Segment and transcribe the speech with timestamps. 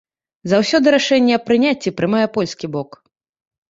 [0.53, 3.03] Заўсёды рашэнне аб прыняцці прымае польскі бок.